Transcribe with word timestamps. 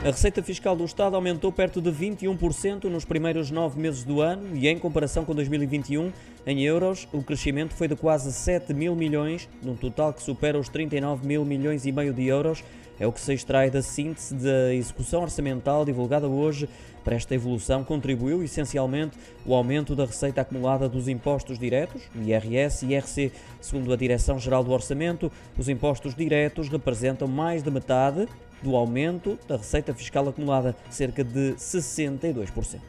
A 0.00 0.12
receita 0.12 0.40
fiscal 0.44 0.76
do 0.76 0.84
Estado 0.84 1.16
aumentou 1.16 1.50
perto 1.50 1.80
de 1.80 1.90
21% 1.90 2.84
nos 2.84 3.04
primeiros 3.04 3.50
nove 3.50 3.80
meses 3.80 4.04
do 4.04 4.20
ano 4.20 4.56
e, 4.56 4.68
em 4.68 4.78
comparação 4.78 5.24
com 5.24 5.34
2021, 5.34 6.12
em 6.46 6.62
euros, 6.62 7.08
o 7.12 7.20
crescimento 7.20 7.74
foi 7.74 7.88
de 7.88 7.96
quase 7.96 8.32
7 8.32 8.72
mil 8.72 8.94
milhões, 8.94 9.48
num 9.60 9.74
total 9.74 10.12
que 10.12 10.22
supera 10.22 10.56
os 10.56 10.68
39 10.68 11.26
mil 11.26 11.44
milhões 11.44 11.84
e 11.84 11.90
meio 11.90 12.14
de 12.14 12.24
euros. 12.26 12.62
É 13.00 13.08
o 13.08 13.12
que 13.12 13.20
se 13.20 13.34
extrai 13.34 13.70
da 13.70 13.82
síntese 13.82 14.34
da 14.36 14.72
execução 14.72 15.22
orçamental 15.22 15.84
divulgada 15.84 16.28
hoje. 16.28 16.68
Para 17.02 17.16
esta 17.16 17.34
evolução 17.34 17.82
contribuiu 17.82 18.42
essencialmente 18.42 19.18
o 19.44 19.52
aumento 19.52 19.96
da 19.96 20.04
receita 20.04 20.42
acumulada 20.42 20.88
dos 20.88 21.08
impostos 21.08 21.58
diretos, 21.58 22.02
IRS 22.14 22.86
e 22.86 22.92
IRC. 22.92 23.32
Segundo 23.60 23.92
a 23.92 23.96
Direção-Geral 23.96 24.62
do 24.62 24.70
Orçamento, 24.70 25.30
os 25.56 25.68
impostos 25.68 26.14
diretos 26.14 26.68
representam 26.68 27.26
mais 27.26 27.64
de 27.64 27.70
metade 27.70 28.28
do 28.62 28.76
aumento 28.76 29.38
da 29.46 29.56
receita 29.56 29.94
fiscal 29.94 30.28
acumulada, 30.28 30.76
cerca 30.90 31.22
de 31.22 31.54
62%. 31.54 32.80